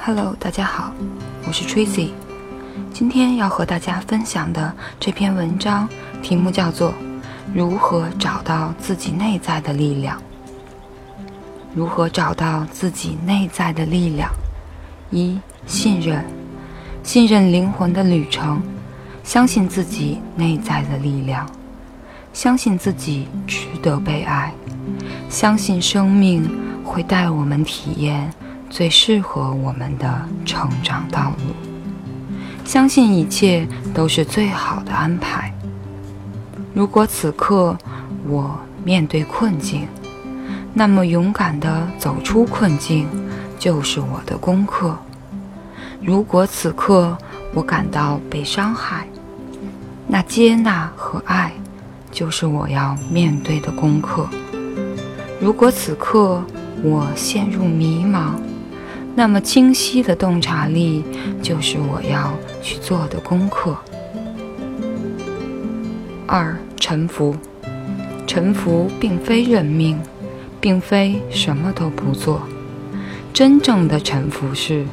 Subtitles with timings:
[0.00, 0.90] Hello，大家好，
[1.46, 2.12] 我是 Tracy。
[2.94, 5.86] 今天要和大家分享的这篇文章
[6.22, 6.90] 题目叫做
[7.54, 10.18] 《如何找到自己内在的力量》。
[11.74, 14.32] 如何找到自己内在的力量？
[15.10, 16.24] 一、信任，
[17.02, 18.60] 信任灵魂的旅程，
[19.24, 21.48] 相信自己内在的力量，
[22.32, 24.52] 相信自己值得被爱，
[25.28, 26.48] 相信生命
[26.84, 28.30] 会带我们体验。
[28.70, 31.54] 最适合我们的成长道路，
[32.66, 35.50] 相信一切都是最好的安排。
[36.74, 37.74] 如果此刻
[38.28, 39.88] 我面对困境，
[40.74, 43.08] 那么勇敢地走出困境
[43.58, 44.96] 就是我的功课。
[46.00, 47.16] 如果此刻
[47.52, 49.08] 我感到被伤害，
[50.06, 51.52] 那接纳和爱
[52.10, 54.28] 就是我要面对的功课。
[55.40, 56.42] 如果此刻
[56.82, 58.34] 我陷入迷茫，
[59.14, 61.04] 那么清晰的洞察力，
[61.42, 63.76] 就是我要去做的功课。
[66.26, 67.34] 二、臣服，
[68.26, 69.98] 臣服并非认命，
[70.60, 72.40] 并非什么都不做。
[73.38, 74.84] 真正的臣服是，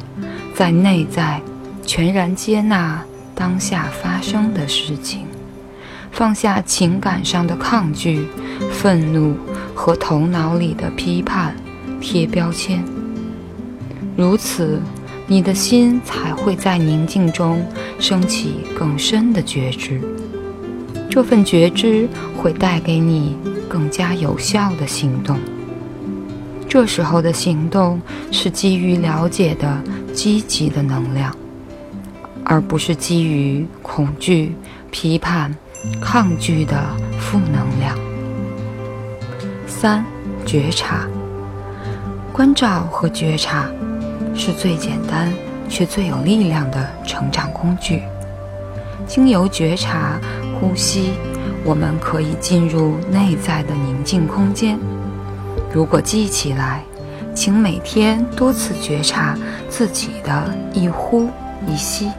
[0.53, 1.41] 在内在
[1.83, 5.25] 全然接纳当下发生的事情，
[6.11, 8.27] 放下情感上的抗拒、
[8.71, 9.35] 愤怒
[9.73, 11.55] 和头脑里的批判、
[11.99, 12.85] 贴标签。
[14.15, 14.79] 如此，
[15.25, 17.65] 你的心才会在宁静中
[17.97, 19.99] 升起更深的觉知。
[21.09, 23.35] 这份觉知会带给你
[23.67, 25.35] 更加有效的行动。
[26.75, 28.01] 这时候的行动
[28.33, 29.81] 是基于了解的
[30.13, 31.33] 积极的能量，
[32.43, 34.53] 而不是基于恐惧、
[34.91, 35.55] 批判、
[36.01, 36.83] 抗拒的
[37.17, 37.97] 负能量。
[39.65, 40.03] 三、
[40.45, 41.07] 觉察、
[42.33, 43.69] 关照和觉察。
[44.35, 45.31] 是最简单
[45.69, 48.01] 却最有力量的成长工具。
[49.07, 50.19] 经由觉察、
[50.59, 51.11] 呼吸，
[51.63, 54.77] 我们可以进入内在的宁静空间。
[55.75, 56.81] 如果记起来，
[57.33, 59.37] 请每天多次觉察
[59.69, 61.29] 自己的一呼
[61.67, 62.09] 一吸，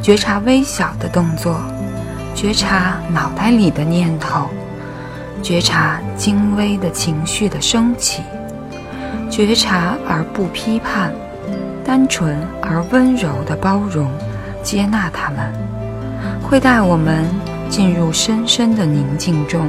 [0.00, 1.60] 觉察微小的动作，
[2.34, 4.46] 觉察脑袋里的念头，
[5.42, 8.22] 觉察精微的情绪的升起。
[9.28, 11.12] 觉察而不批判，
[11.84, 14.10] 单纯而温柔的包容、
[14.62, 15.52] 接纳他们，
[16.42, 17.26] 会带我们
[17.68, 19.68] 进入深深的宁静中。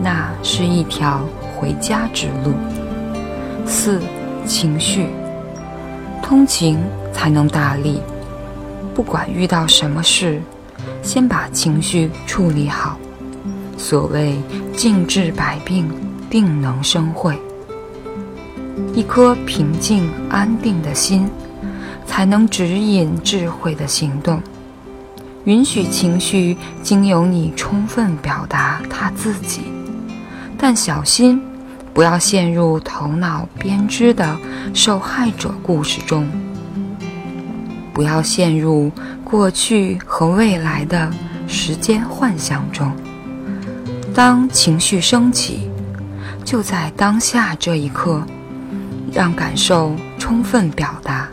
[0.00, 1.20] 那是一条
[1.64, 2.52] 回家之路。
[3.66, 3.98] 四、
[4.44, 5.06] 情绪，
[6.22, 6.78] 通情
[7.10, 8.02] 才能大利。
[8.94, 10.42] 不管遇到什么事，
[11.02, 12.98] 先把情绪处理好。
[13.78, 14.36] 所谓
[14.76, 15.90] 静治百病，
[16.28, 17.34] 定能生慧。
[18.92, 21.26] 一颗平静安定的心，
[22.04, 24.38] 才能指引智慧的行动。
[25.44, 29.62] 允许情绪经由你充分表达他自己，
[30.58, 31.42] 但小心
[31.94, 34.36] 不要陷入头脑编织的
[34.74, 36.28] 受害者故事中，
[37.92, 38.90] 不要陷入
[39.22, 41.08] 过去和未来的
[41.46, 42.90] 时间幻想中。
[44.12, 45.70] 当情绪升起，
[46.44, 48.22] 就在当下这一刻。
[49.12, 51.28] 让感受充分表达，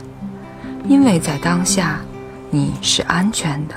[0.87, 1.99] 因为在当下
[2.51, 3.73] 你是安全的。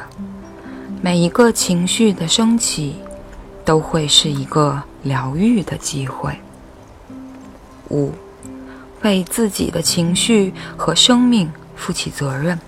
[1.01, 2.97] 每一个情绪的升起，
[3.65, 6.39] 都会是一个疗愈的机会。
[7.94, 8.12] 五，
[9.03, 12.59] 为自己的情绪和生命负起责任。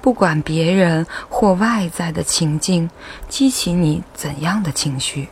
[0.00, 2.88] 不管别人或外在的情境
[3.28, 5.28] 激起你怎样的情绪，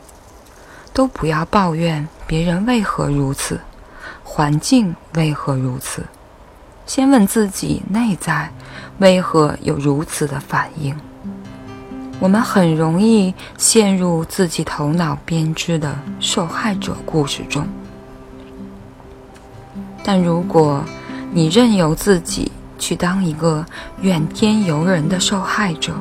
[0.92, 3.58] 都不要抱怨别人为何如此。
[4.22, 6.02] 环境为何如此？
[6.86, 8.52] 先问自己内在
[8.98, 10.94] 为何有如此的反应。
[12.20, 17.66] 我们很容易陷入自己头脑编织的受害者故事中，
[20.04, 20.84] 但如果
[21.32, 23.66] 你任由自己去当一个
[24.02, 25.94] 怨天尤人的受害者，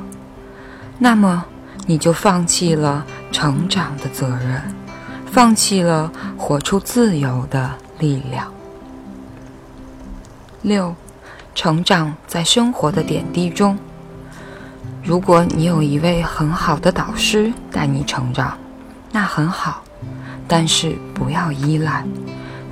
[1.00, 1.44] 那么
[1.88, 4.62] 你就放弃了成长的责任，
[5.32, 7.72] 放弃了活出自由的。
[8.00, 8.52] 力量。
[10.62, 10.94] 六，
[11.56, 13.78] 成长在生活的点滴中。
[15.02, 18.58] 如果你有一位很好的导师带你成长，
[19.10, 19.84] 那很好，
[20.50, 22.04] 但是不要依赖。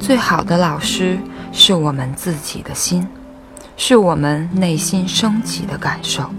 [0.01, 1.17] 最好的老师
[1.53, 3.07] 是我们自己的心。
[3.77, 6.29] 是我们内心升起的感受。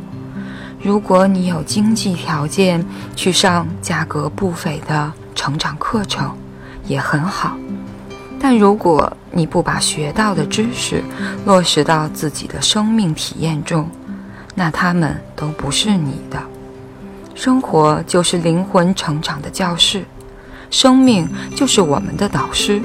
[0.80, 2.84] 如果你有经济条件
[3.16, 6.36] 去上价格不菲的成长课程，
[6.86, 7.56] 也很好。
[8.38, 11.02] 但如果你不把学到的知识
[11.44, 13.88] 落实到自己的生命体验中，
[14.54, 16.40] 那他们都不是你的。
[17.34, 20.04] 生活就是灵魂成长的教室，
[20.70, 22.80] 生命就是我们的导师。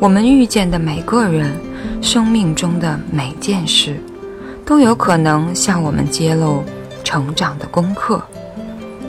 [0.00, 1.52] 我们遇见的每个人，
[2.00, 4.00] 生命中的每件事，
[4.64, 6.62] 都有可能向我们揭露
[7.02, 8.22] 成长的功课。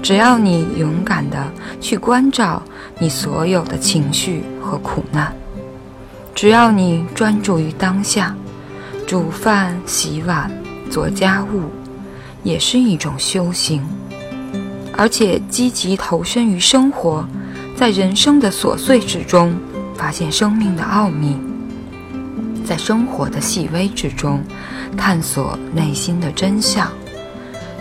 [0.01, 1.37] 只要你勇敢地
[1.79, 2.63] 去关照
[2.97, 5.31] 你所有的情绪和苦难。
[6.33, 8.35] 只要你专注于当下，
[9.05, 10.49] 煮饭、洗碗、
[10.89, 11.69] 做家务，
[12.41, 13.85] 也是一种修行。
[14.97, 17.23] 而且积极投身于生活，
[17.75, 19.53] 在人生的琐碎之中，
[19.99, 21.35] 发现生命的奥秘，
[22.65, 24.41] 在生活的细微之中，
[24.95, 26.89] 探索内心的真相，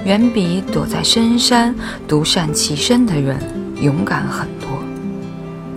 [0.05, 1.73] 远比躲在深山
[2.09, 3.39] 独善其身的人
[3.81, 4.69] 勇敢很多。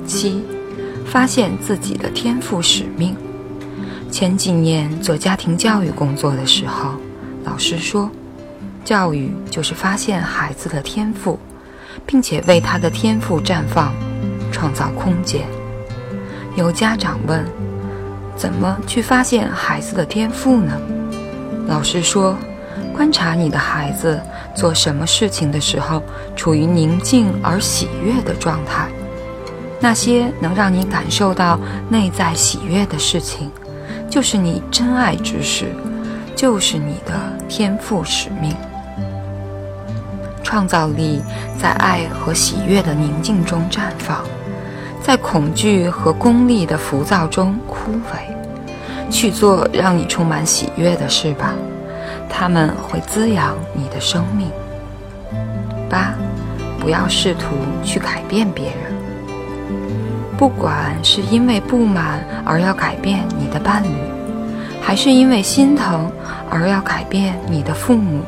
[0.08, 0.44] 七。
[1.06, 3.14] 发现自己的天赋使命。
[4.10, 6.92] 前几年做家庭教育工作的时候，
[7.44, 8.10] 老师说，
[8.86, 11.38] 教育就是发现孩子的天赋，
[12.06, 13.94] 并且为他的天赋绽放
[14.54, 15.46] 创造空间。
[16.56, 17.46] 有家长问，
[18.36, 20.74] 怎么去发现孩子的天赋呢？
[21.68, 22.36] 老师说，
[22.94, 24.20] 观察你的孩子
[24.54, 26.04] 做什么事情的时候，
[26.36, 28.88] 处于宁静而喜悦的状态。
[29.80, 31.60] 那些能让你感受到
[31.90, 33.50] 内在喜悦的事情，
[34.10, 35.72] 就是你真爱之事，
[36.36, 37.14] 就是你的
[37.48, 38.54] 天赋使命。
[40.44, 41.22] 创造力
[41.58, 44.24] 在爱和喜悦的宁静中绽放，
[45.02, 48.32] 在恐惧和功利的浮躁中枯萎。
[49.10, 51.54] 去做让你充满喜悦的事吧，
[52.30, 54.48] 他们会滋养你的生命。
[55.90, 56.14] 八，
[56.80, 57.48] 不要试图
[57.84, 58.76] 去改变别人。
[60.38, 63.90] 不管是因为不满而要改变你的伴侣，
[64.82, 66.10] 还是因为心疼
[66.50, 68.22] 而要改变你的父母，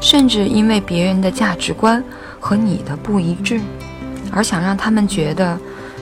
[0.00, 2.02] 甚至因为别人的价值观
[2.40, 3.60] 和你的不一致，
[4.32, 5.58] 而想让他们觉得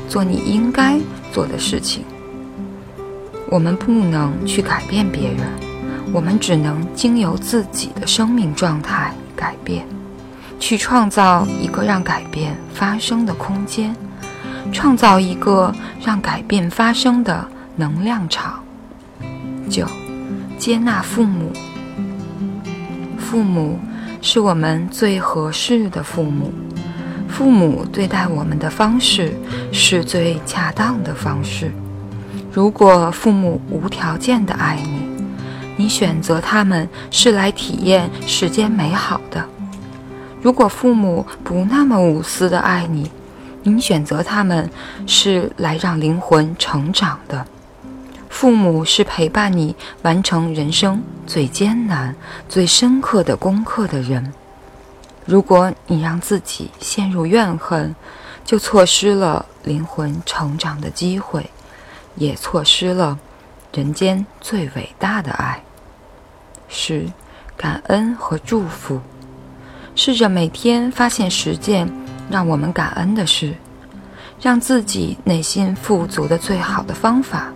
[0.08, 0.98] 做你应该
[1.32, 2.04] 做的事情，
[3.50, 5.46] 我们不能去改变别人，
[6.12, 9.86] 我们只能经由自己的生命状态改变，
[10.58, 13.94] 去创造一个让改变发生的空间。
[14.72, 15.72] 创造一个
[16.04, 18.60] 让改变发生的能量场。
[19.70, 19.86] 九，
[20.58, 21.52] 接纳父母。
[23.16, 23.78] 父母
[24.20, 26.52] 是我们最合适的父母，
[27.28, 29.34] 父母对待我们的方式
[29.72, 31.70] 是最恰当的方式。
[32.52, 35.26] 如果父母无条件的爱你，
[35.76, 39.42] 你选择他们是来体验世间美好的；
[40.40, 43.10] 如果父母不那么无私的爱你，
[43.62, 44.70] 你选择他们
[45.06, 47.44] 是来让灵魂成长的，
[48.30, 52.14] 父母是陪伴你完成人生最艰难、
[52.48, 54.32] 最深刻的功课的人。
[55.26, 57.94] 如果你让自己陷入怨恨，
[58.44, 61.50] 就错失了灵魂成长的机会，
[62.14, 63.18] 也错失了
[63.72, 65.62] 人间最伟大的爱。
[66.68, 67.06] 十，
[67.56, 69.00] 感恩和祝福，
[69.94, 71.86] 试着每天发现十件。
[72.28, 73.54] 让我们感恩的事，
[74.40, 77.52] 让自己内心富足的最好的方法，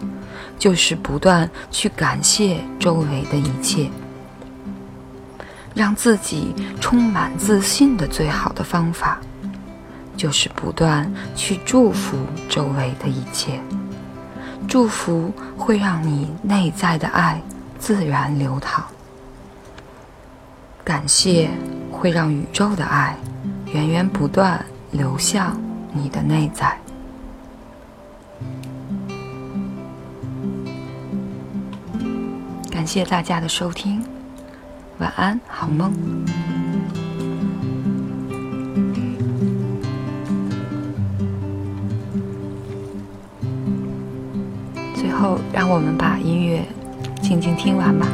[0.60, 3.90] 就是不断去感谢周围的一切。
[5.74, 9.18] 让自己充满自信的最好的方法，
[10.16, 12.16] 就是不断去祝福
[12.48, 13.60] 周围的一切。
[14.68, 17.40] 祝福会让你内在的爱
[17.78, 18.84] 自然流淌，
[20.84, 21.50] 感谢
[21.90, 23.16] 会让宇宙的爱。
[23.72, 25.56] 源源不断流向
[25.92, 26.76] 你的内在。
[32.68, 34.04] 感谢大家的收听，
[35.00, 35.90] 晚安好梦。
[44.94, 46.62] 最后让我们把音乐
[47.22, 48.06] 静静听完吧。